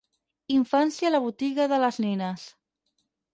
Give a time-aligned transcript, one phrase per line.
[0.53, 2.47] Infància a la botiga de les nines.